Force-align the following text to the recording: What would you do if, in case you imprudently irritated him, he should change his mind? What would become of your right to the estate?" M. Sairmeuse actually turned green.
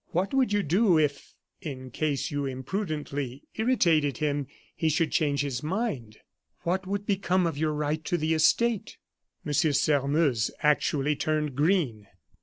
What 0.09 0.33
would 0.33 0.51
you 0.51 0.63
do 0.63 0.97
if, 0.97 1.35
in 1.61 1.91
case 1.91 2.31
you 2.31 2.47
imprudently 2.47 3.43
irritated 3.53 4.17
him, 4.17 4.47
he 4.75 4.89
should 4.89 5.11
change 5.11 5.41
his 5.41 5.61
mind? 5.61 6.17
What 6.61 6.87
would 6.87 7.05
become 7.05 7.45
of 7.45 7.55
your 7.55 7.73
right 7.73 8.03
to 8.05 8.17
the 8.17 8.33
estate?" 8.33 8.97
M. 9.45 9.53
Sairmeuse 9.53 10.49
actually 10.63 11.15
turned 11.15 11.55
green. 11.55 12.07